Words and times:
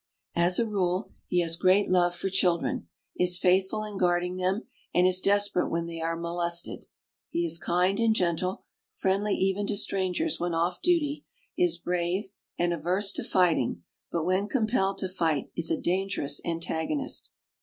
As 0.35 0.57
a 0.57 0.65
rule, 0.65 1.11
he 1.27 1.41
has 1.41 1.55
great 1.55 1.87
love 1.87 2.15
for 2.15 2.27
children, 2.27 2.87
is 3.19 3.37
faithful 3.37 3.83
in 3.83 3.97
guarding 3.99 4.37
them, 4.37 4.63
and 4.95 5.05
is 5.05 5.21
desperate 5.21 5.69
when 5.69 5.85
they 5.85 6.01
are 6.01 6.15
molested. 6.17 6.87
He 7.29 7.45
is 7.45 7.59
kind 7.59 7.99
and 7.99 8.15
gentle, 8.15 8.63
friendly 8.89 9.35
even 9.35 9.67
to 9.67 9.75
strangers 9.77 10.39
when 10.39 10.55
off 10.55 10.81
duty; 10.81 11.25
is 11.55 11.77
brave, 11.77 12.29
and 12.57 12.73
averse 12.73 13.11
to 13.11 13.23
fighting, 13.23 13.83
but 14.11 14.23
when 14.25 14.47
compelled 14.47 14.97
to 14.97 15.07
fight 15.07 15.51
is 15.55 15.69
a 15.69 15.77
dangerous 15.79 16.41
antagonist. 16.43 17.29